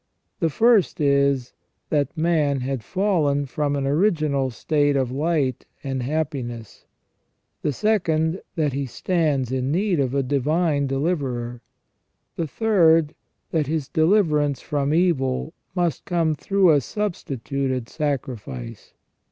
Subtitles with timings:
[0.39, 1.53] The first is,
[1.91, 6.87] that man had fallen from an original state of light and happiness.
[7.61, 11.61] The second, that he stands in need of a divine deliverer.
[12.35, 13.13] The third,
[13.51, 18.95] that his deliverance from evil must come through a substituted sacrifice.